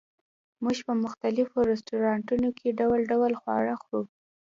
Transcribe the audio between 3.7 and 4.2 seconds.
خورو